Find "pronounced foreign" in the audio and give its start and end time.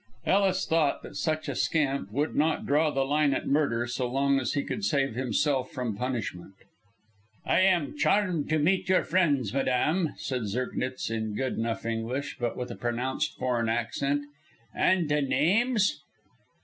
12.75-13.69